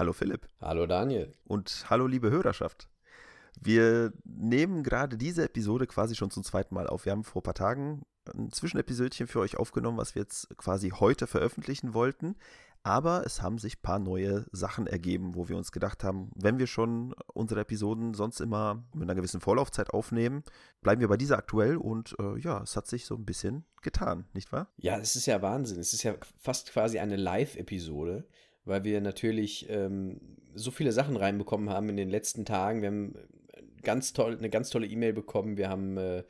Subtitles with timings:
[0.00, 0.48] Hallo Philipp.
[0.62, 1.30] Hallo Daniel.
[1.44, 2.88] Und hallo liebe Hörerschaft.
[3.60, 7.04] Wir nehmen gerade diese Episode quasi schon zum zweiten Mal auf.
[7.04, 10.88] Wir haben vor ein paar Tagen ein Zwischenepisodchen für euch aufgenommen, was wir jetzt quasi
[10.88, 12.36] heute veröffentlichen wollten.
[12.82, 16.58] Aber es haben sich ein paar neue Sachen ergeben, wo wir uns gedacht haben, wenn
[16.58, 20.44] wir schon unsere Episoden sonst immer mit einer gewissen Vorlaufzeit aufnehmen,
[20.80, 24.24] bleiben wir bei dieser aktuell und äh, ja, es hat sich so ein bisschen getan,
[24.32, 24.72] nicht wahr?
[24.78, 25.78] Ja, es ist ja Wahnsinn.
[25.78, 28.26] Es ist ja fast quasi eine Live-Episode,
[28.64, 30.20] weil wir natürlich ähm,
[30.54, 32.82] so viele Sachen reinbekommen haben in den letzten Tagen.
[32.82, 33.14] Wir haben
[33.82, 35.56] ganz toll, eine ganz tolle E-Mail bekommen.
[35.56, 36.24] Wir haben äh,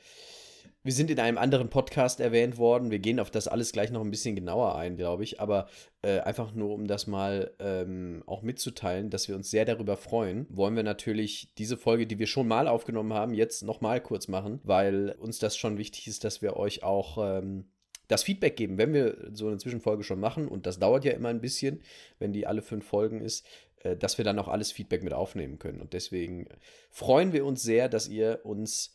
[0.82, 2.90] wir sind in einem anderen Podcast erwähnt worden.
[2.90, 5.38] Wir gehen auf das alles gleich noch ein bisschen genauer ein, glaube ich.
[5.38, 5.68] Aber
[6.00, 10.46] äh, einfach nur, um das mal ähm, auch mitzuteilen, dass wir uns sehr darüber freuen,
[10.48, 14.60] wollen wir natürlich diese Folge, die wir schon mal aufgenommen haben, jetzt nochmal kurz machen,
[14.64, 17.66] weil uns das schon wichtig ist, dass wir euch auch ähm,
[18.10, 20.48] das Feedback geben, wenn wir so eine Zwischenfolge schon machen.
[20.48, 21.80] Und das dauert ja immer ein bisschen,
[22.18, 23.46] wenn die alle fünf Folgen ist
[23.82, 25.80] äh, dass wir dann auch alles Feedback mit aufnehmen können.
[25.80, 26.46] Und deswegen
[26.90, 28.94] freuen wir uns sehr, dass ihr uns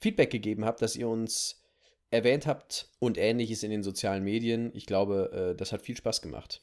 [0.00, 1.62] Feedback gegeben habt, dass ihr uns
[2.10, 4.70] erwähnt habt und ähnliches in den sozialen Medien.
[4.74, 6.62] Ich glaube, äh, das hat viel Spaß gemacht.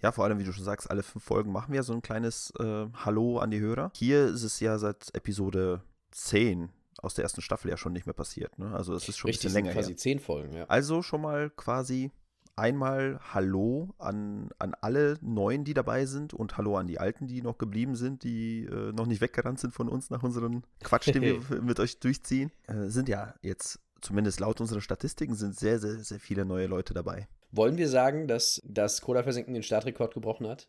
[0.00, 2.52] Ja, vor allem, wie du schon sagst, alle fünf Folgen machen wir so ein kleines
[2.58, 3.92] äh, Hallo an die Hörer.
[3.94, 8.14] Hier ist es ja seit Episode 10 aus der ersten Staffel ja schon nicht mehr
[8.14, 8.58] passiert.
[8.58, 8.74] Ne?
[8.74, 9.96] Also es ist schon Richtig, ein bisschen länger quasi her.
[9.96, 10.64] zehn Folgen, ja.
[10.66, 12.10] Also schon mal quasi
[12.56, 17.42] einmal Hallo an, an alle Neuen, die dabei sind und Hallo an die Alten, die
[17.42, 21.22] noch geblieben sind, die äh, noch nicht weggerannt sind von uns nach unserem Quatsch, den
[21.22, 22.50] wir mit euch durchziehen.
[22.66, 26.94] Äh, sind ja jetzt, zumindest laut unseren Statistiken, sind sehr, sehr, sehr viele neue Leute
[26.94, 27.28] dabei.
[27.52, 30.68] Wollen wir sagen, dass das Cola versenken den Startrekord gebrochen hat?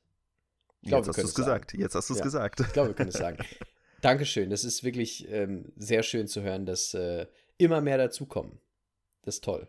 [0.82, 1.74] Ich glaub, Jetzt hast du es gesagt.
[1.74, 2.60] Jetzt hast du es ja, gesagt.
[2.60, 3.40] Ich glaube, wir können es sagen.
[4.02, 4.50] Dankeschön.
[4.50, 8.60] Das ist wirklich ähm, sehr schön zu hören, dass äh, immer mehr dazukommen.
[9.24, 9.68] Das ist toll.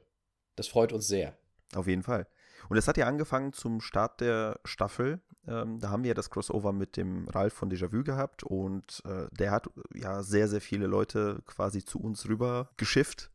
[0.57, 1.37] Das freut uns sehr.
[1.75, 2.27] Auf jeden Fall.
[2.69, 5.21] Und es hat ja angefangen zum Start der Staffel.
[5.47, 9.27] Ähm, da haben wir ja das Crossover mit dem Ralf von Déjà-vu gehabt und äh,
[9.33, 13.31] der hat ja sehr, sehr viele Leute quasi zu uns rüber geschifft.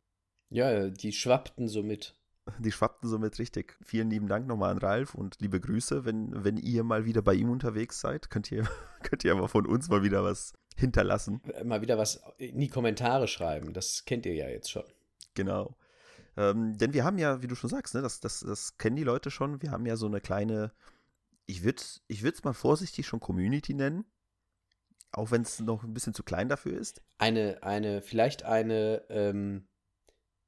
[0.50, 2.14] Ja, die schwappten so mit.
[2.58, 3.76] Die schwappten so mit, richtig.
[3.82, 6.04] Vielen lieben Dank nochmal an Ralf und liebe Grüße.
[6.04, 8.68] Wenn, wenn ihr mal wieder bei ihm unterwegs seid, könnt ihr,
[9.02, 11.40] könnt ihr aber von uns mal wieder was hinterlassen.
[11.64, 13.72] Mal wieder was in die Kommentare schreiben.
[13.72, 14.84] Das kennt ihr ja jetzt schon.
[15.34, 15.76] Genau.
[16.36, 19.04] Ähm, denn wir haben ja, wie du schon sagst, ne, das, das, das kennen die
[19.04, 20.72] Leute schon, wir haben ja so eine kleine,
[21.46, 24.04] ich würde es ich mal vorsichtig schon Community nennen,
[25.12, 27.02] auch wenn es noch ein bisschen zu klein dafür ist.
[27.18, 29.68] Eine, eine, vielleicht eine, ähm,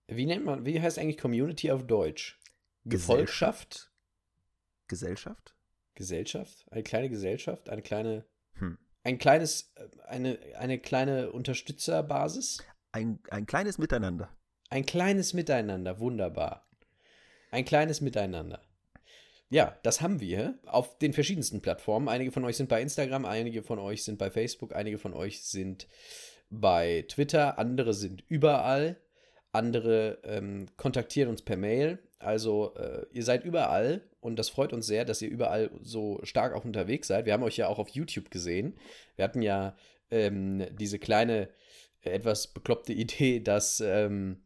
[0.09, 2.41] wie nennt man, wie heißt eigentlich Community auf Deutsch?
[2.85, 3.93] Gefolgschaft?
[4.89, 5.57] Gesellschaft?
[5.95, 6.67] Gesellschaft?
[6.71, 7.69] Eine kleine Gesellschaft?
[7.69, 8.79] Eine kleine, hm.
[9.06, 12.59] Ein kleines, äh, eine, eine kleine Unterstützerbasis?
[12.91, 14.28] Ein, ein kleines Miteinander.
[14.69, 16.67] Ein kleines Miteinander, wunderbar.
[17.53, 18.61] Ein kleines Miteinander.
[19.49, 22.09] Ja, das haben wir auf den verschiedensten Plattformen.
[22.09, 25.45] Einige von euch sind bei Instagram, einige von euch sind bei Facebook, einige von euch
[25.45, 25.87] sind
[26.50, 29.00] bei Twitter, andere sind überall,
[29.53, 32.00] andere ähm, kontaktieren uns per Mail.
[32.19, 36.54] Also äh, ihr seid überall und das freut uns sehr, dass ihr überall so stark
[36.54, 37.27] auch unterwegs seid.
[37.27, 38.75] Wir haben euch ja auch auf YouTube gesehen.
[39.16, 39.77] Wir hatten ja
[40.10, 41.49] ähm, diese kleine,
[42.03, 44.38] äh, etwas bekloppte Idee, dass ähm,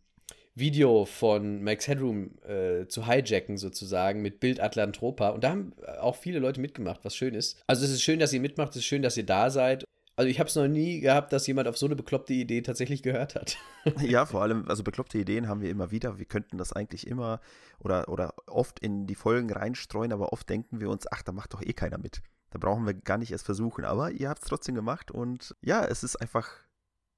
[0.54, 5.30] Video von Max Headroom äh, zu hijacken, sozusagen, mit Bild Atlantropa.
[5.30, 7.62] Und da haben auch viele Leute mitgemacht, was schön ist.
[7.68, 9.84] Also es ist schön, dass ihr mitmacht, es ist schön, dass ihr da seid.
[10.20, 13.02] Also ich habe es noch nie gehabt, dass jemand auf so eine bekloppte Idee tatsächlich
[13.02, 13.56] gehört hat.
[14.02, 16.18] ja, vor allem, also bekloppte Ideen haben wir immer wieder.
[16.18, 17.40] Wir könnten das eigentlich immer
[17.78, 21.54] oder, oder oft in die Folgen reinstreuen, aber oft denken wir uns, ach, da macht
[21.54, 22.20] doch eh keiner mit.
[22.50, 23.86] Da brauchen wir gar nicht erst versuchen.
[23.86, 26.50] Aber ihr habt es trotzdem gemacht und ja, es ist einfach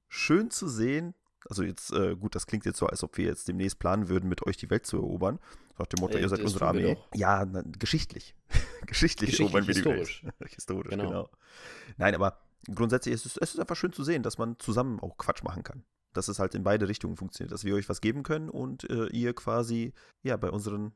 [0.07, 1.13] schön zu sehen,
[1.49, 4.29] also jetzt, äh, gut, das klingt jetzt so, als ob wir jetzt demnächst planen würden,
[4.29, 5.39] mit euch die Welt zu erobern.
[5.77, 6.95] Nach dem Motto, äh, ihr seid unsere Armee.
[7.13, 8.33] Ja, na, geschichtlich.
[8.85, 9.31] geschichtlich.
[9.31, 10.21] geschichtlich erobern wir historisch.
[10.21, 10.51] die Welt.
[10.53, 11.03] historisch, genau.
[11.03, 11.29] genau.
[11.97, 12.39] Nein, aber
[12.73, 15.63] grundsätzlich ist es, es ist einfach schön zu sehen, dass man zusammen auch Quatsch machen
[15.63, 15.83] kann.
[16.13, 19.07] Dass es halt in beide Richtungen funktioniert, dass wir euch was geben können und äh,
[19.07, 20.93] ihr quasi ja bei unseren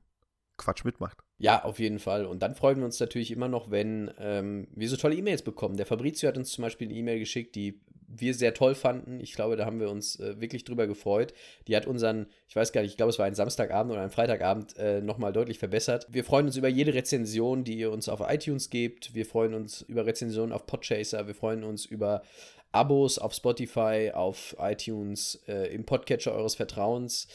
[0.57, 1.19] Quatsch mitmacht.
[1.37, 2.25] Ja, auf jeden Fall.
[2.25, 5.77] Und dann freuen wir uns natürlich immer noch, wenn ähm, wir so tolle E-Mails bekommen.
[5.77, 9.19] Der Fabrizio hat uns zum Beispiel eine E-Mail geschickt, die wir sehr toll fanden.
[9.19, 11.33] Ich glaube, da haben wir uns äh, wirklich drüber gefreut.
[11.67, 14.09] Die hat unseren, ich weiß gar nicht, ich glaube, es war ein Samstagabend oder ein
[14.09, 16.07] Freitagabend, äh, nochmal deutlich verbessert.
[16.09, 19.13] Wir freuen uns über jede Rezension, die ihr uns auf iTunes gebt.
[19.13, 21.27] Wir freuen uns über Rezensionen auf Podchaser.
[21.27, 22.23] Wir freuen uns über
[22.71, 27.27] Abos auf Spotify, auf iTunes, äh, im Podcatcher eures Vertrauens.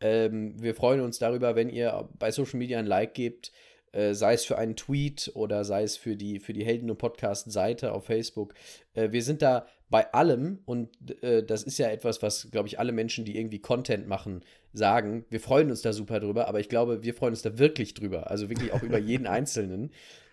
[0.00, 3.50] Ähm, wir freuen uns darüber, wenn ihr bei Social Media ein Like gebt.
[3.92, 6.98] Äh, sei es für einen Tweet oder sei es für die, für die Helden- und
[6.98, 8.54] Podcast-Seite auf Facebook.
[8.92, 10.90] Äh, wir sind da bei allem und
[11.22, 15.24] äh, das ist ja etwas, was, glaube ich, alle Menschen, die irgendwie Content machen, sagen.
[15.30, 18.30] Wir freuen uns da super drüber, aber ich glaube, wir freuen uns da wirklich drüber.
[18.30, 19.90] Also wirklich auch über jeden Einzelnen.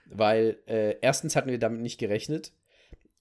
[0.07, 2.51] weil äh, erstens hatten wir damit nicht gerechnet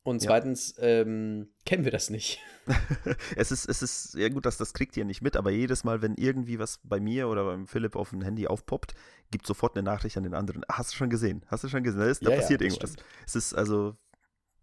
[0.04, 1.00] und zweitens ja.
[1.00, 2.38] ähm, kennen wir das nicht.
[3.36, 6.02] es ist, es ist, ja gut, dass das kriegt ihr nicht mit, aber jedes Mal,
[6.02, 8.94] wenn irgendwie was bei mir oder beim Philipp auf dem Handy aufpoppt,
[9.30, 10.62] gibt sofort eine Nachricht an den anderen.
[10.70, 11.42] Hast du schon gesehen?
[11.46, 12.00] Hast du schon gesehen?
[12.00, 12.92] Da, ist, da ja, passiert ja, irgendwas.
[12.92, 13.06] Stimmt.
[13.26, 13.96] Es ist also,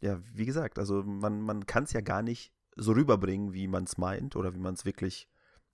[0.01, 3.83] ja, wie gesagt, also man, man kann es ja gar nicht so rüberbringen, wie man
[3.85, 5.27] es meint oder wie man es wirklich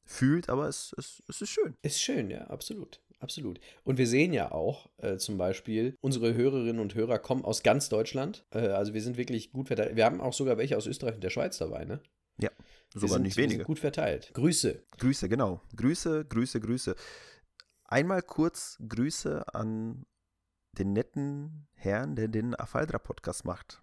[0.05, 1.75] fühlt, aber es, es, es ist schön.
[1.81, 3.59] Ist schön, ja, absolut absolut.
[3.83, 7.89] Und wir sehen ja auch äh, zum Beispiel, unsere Hörerinnen und Hörer kommen aus ganz
[7.89, 8.45] Deutschland.
[8.51, 9.95] Äh, also wir sind wirklich gut verteilt.
[9.95, 12.01] Wir haben auch sogar welche aus Österreich und der Schweiz dabei, ne?
[12.39, 12.51] Ja,
[12.93, 13.63] sogar sind, nicht wenige.
[13.63, 14.31] gut verteilt.
[14.33, 14.83] Grüße.
[14.97, 15.61] Grüße, genau.
[15.75, 16.95] Grüße, Grüße, Grüße.
[17.85, 20.05] Einmal kurz Grüße an
[20.77, 23.81] den netten Herrn, der den Afaldra-Podcast macht.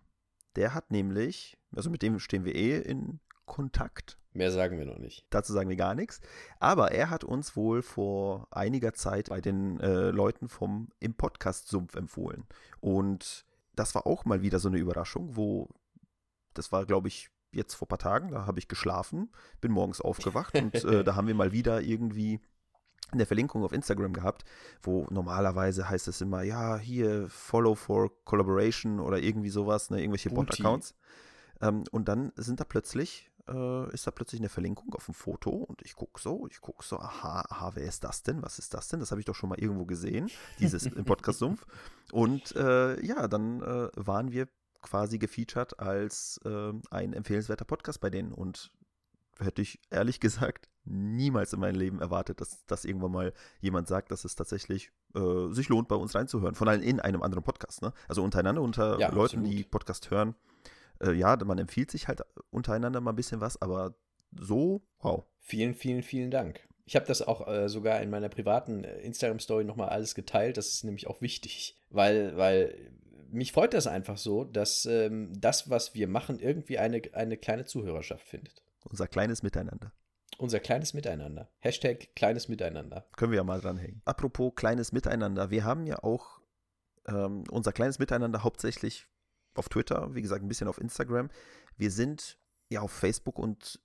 [0.56, 4.18] Der hat nämlich, also mit dem stehen wir eh in Kontakt.
[4.32, 5.26] Mehr sagen wir noch nicht.
[5.30, 6.20] Dazu sagen wir gar nichts.
[6.58, 11.68] Aber er hat uns wohl vor einiger Zeit bei den äh, Leuten vom im Podcast
[11.68, 12.44] Sumpf empfohlen.
[12.80, 15.68] Und das war auch mal wieder so eine Überraschung, wo
[16.52, 19.30] das war, glaube ich, jetzt vor ein paar Tagen, da habe ich geschlafen,
[19.60, 22.40] bin morgens aufgewacht und äh, da haben wir mal wieder irgendwie
[23.12, 24.44] eine Verlinkung auf Instagram gehabt,
[24.82, 30.30] wo normalerweise heißt es immer, ja, hier Follow for Collaboration oder irgendwie sowas, ne, irgendwelche
[30.30, 30.94] Bot-Accounts.
[31.60, 35.50] Ähm, und dann sind da plötzlich äh, ist da plötzlich eine Verlinkung auf ein Foto
[35.50, 38.42] und ich gucke so, ich gucke so, aha, aha, wer ist das denn?
[38.42, 39.00] Was ist das denn?
[39.00, 41.66] Das habe ich doch schon mal irgendwo gesehen, dieses im Podcast-Sumpf.
[42.12, 44.48] Und äh, ja, dann äh, waren wir
[44.80, 48.70] quasi gefeatured als äh, ein empfehlenswerter Podcast bei denen und
[49.38, 54.10] hätte ich ehrlich gesagt niemals in meinem Leben erwartet, dass, dass irgendwann mal jemand sagt,
[54.10, 56.54] dass es tatsächlich äh, sich lohnt, bei uns reinzuhören.
[56.54, 57.82] Vor allem in einem anderen Podcast.
[57.82, 57.92] Ne?
[58.08, 59.50] Also untereinander, unter ja, Leuten, absolut.
[59.50, 60.34] die Podcast hören
[61.00, 63.94] äh, ja, man empfiehlt sich halt untereinander mal ein bisschen was, aber
[64.32, 65.24] so, wow.
[65.40, 66.66] Vielen, vielen, vielen Dank.
[66.86, 70.56] Ich habe das auch äh, sogar in meiner privaten äh, Instagram-Story nochmal alles geteilt.
[70.56, 72.92] Das ist nämlich auch wichtig, weil, weil
[73.30, 77.64] mich freut das einfach so, dass ähm, das, was wir machen, irgendwie eine, eine kleine
[77.64, 78.62] Zuhörerschaft findet.
[78.84, 79.92] Unser kleines Miteinander.
[80.44, 81.48] Unser kleines Miteinander.
[81.60, 83.06] Hashtag kleines Miteinander.
[83.16, 84.02] Können wir ja mal dranhängen.
[84.04, 85.48] Apropos kleines Miteinander.
[85.48, 86.42] Wir haben ja auch
[87.06, 89.08] ähm, unser kleines Miteinander hauptsächlich
[89.54, 91.30] auf Twitter, wie gesagt, ein bisschen auf Instagram.
[91.78, 92.36] Wir sind
[92.68, 93.80] ja auf Facebook und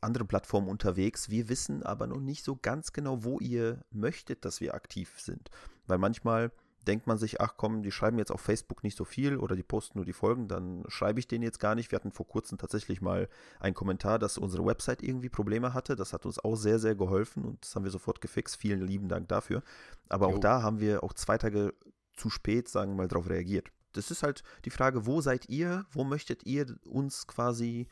[0.00, 1.30] andere Plattformen unterwegs.
[1.30, 5.50] Wir wissen aber noch nicht so ganz genau, wo ihr möchtet, dass wir aktiv sind.
[5.86, 6.50] Weil manchmal
[6.86, 9.62] denkt man sich, ach komm, die schreiben jetzt auf Facebook nicht so viel oder die
[9.62, 11.90] posten nur die Folgen, dann schreibe ich denen jetzt gar nicht.
[11.90, 13.28] Wir hatten vor kurzem tatsächlich mal
[13.60, 15.96] einen Kommentar, dass unsere Website irgendwie Probleme hatte.
[15.96, 18.56] Das hat uns auch sehr, sehr geholfen und das haben wir sofort gefixt.
[18.56, 19.62] Vielen lieben Dank dafür.
[20.08, 20.36] Aber jo.
[20.36, 21.74] auch da haben wir auch zwei Tage
[22.14, 25.86] zu spät, sagen wir mal, darauf reagiert das ist halt die Frage, wo seid ihr,
[25.90, 27.88] wo möchtet ihr uns quasi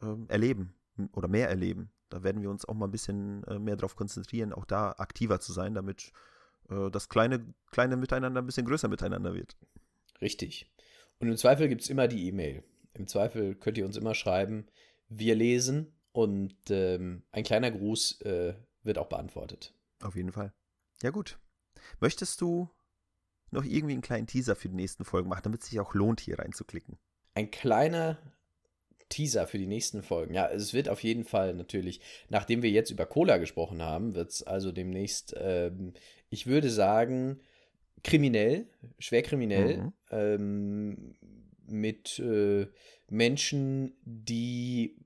[0.00, 0.74] ähm, erleben
[1.12, 1.90] oder mehr erleben?
[2.08, 5.40] Da werden wir uns auch mal ein bisschen äh, mehr darauf konzentrieren, auch da aktiver
[5.40, 6.12] zu sein, damit
[6.70, 9.56] äh, das kleine, kleine Miteinander ein bisschen größer miteinander wird.
[10.20, 10.70] Richtig.
[11.18, 12.62] Und im Zweifel gibt es immer die E-Mail.
[12.94, 14.66] Im Zweifel könnt ihr uns immer schreiben,
[15.08, 19.74] wir lesen und ähm, ein kleiner Gruß äh, wird auch beantwortet.
[20.00, 20.52] Auf jeden Fall.
[21.02, 21.38] Ja gut.
[22.00, 22.70] Möchtest du
[23.50, 26.20] noch irgendwie einen kleinen Teaser für die nächsten Folgen machen, damit es sich auch lohnt,
[26.20, 26.98] hier reinzuklicken.
[27.34, 28.18] Ein kleiner
[29.08, 30.34] Teaser für die nächsten Folgen.
[30.34, 34.30] Ja, es wird auf jeden Fall natürlich, nachdem wir jetzt über Cola gesprochen haben, wird
[34.30, 35.94] es also demnächst, ähm,
[36.30, 37.40] ich würde sagen,
[38.04, 38.66] kriminell,
[38.98, 39.92] schwer kriminell, mhm.
[40.10, 41.14] ähm,
[41.66, 42.66] mit äh,
[43.08, 44.96] Menschen, die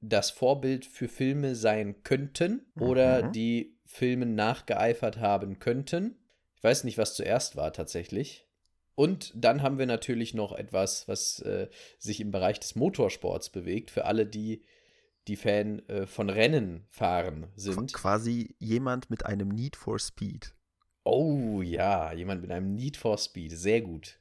[0.00, 3.32] das Vorbild für Filme sein könnten oder mhm.
[3.32, 6.16] die Filmen nachgeeifert haben könnten
[6.64, 8.48] weiß nicht, was zuerst war tatsächlich.
[8.94, 13.90] Und dann haben wir natürlich noch etwas, was äh, sich im Bereich des Motorsports bewegt,
[13.90, 14.62] für alle, die,
[15.26, 17.92] die Fan äh, von Rennen fahren sind.
[17.92, 20.54] Quasi jemand mit einem Need for Speed.
[21.02, 23.52] Oh ja, jemand mit einem Need for Speed.
[23.52, 24.18] Sehr gut.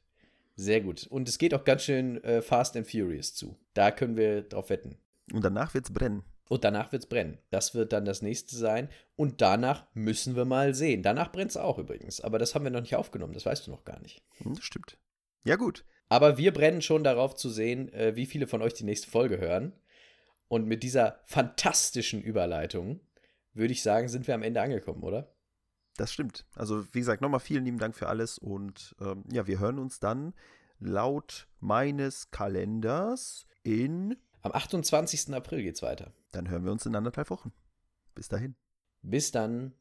[0.55, 1.07] Sehr gut.
[1.07, 3.57] Und es geht auch ganz schön äh, Fast and Furious zu.
[3.73, 4.97] Da können wir drauf wetten.
[5.31, 6.23] Und danach wird's brennen.
[6.49, 7.37] Und danach wird es brennen.
[7.51, 8.89] Das wird dann das nächste sein.
[9.15, 11.01] Und danach müssen wir mal sehen.
[11.01, 12.21] Danach brennt es auch übrigens.
[12.21, 13.33] Aber das haben wir noch nicht aufgenommen.
[13.33, 14.21] Das weißt du noch gar nicht.
[14.37, 14.97] Hm, das stimmt.
[15.45, 15.85] Ja, gut.
[16.09, 19.39] Aber wir brennen schon darauf zu sehen, äh, wie viele von euch die nächste Folge
[19.39, 19.73] hören.
[20.47, 22.99] Und mit dieser fantastischen Überleitung
[23.53, 25.33] würde ich sagen, sind wir am Ende angekommen, oder?
[25.97, 26.45] Das stimmt.
[26.55, 28.37] Also, wie gesagt, nochmal vielen lieben Dank für alles.
[28.37, 30.33] Und ähm, ja, wir hören uns dann
[30.79, 35.33] laut meines Kalenders in am 28.
[35.33, 36.11] April geht's weiter.
[36.33, 37.53] Dann hören wir uns in anderthalb Wochen.
[38.15, 38.55] Bis dahin.
[39.01, 39.71] Bis dann.